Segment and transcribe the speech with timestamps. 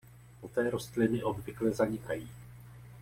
[0.41, 2.27] Poté rostliny obvykle zanikají.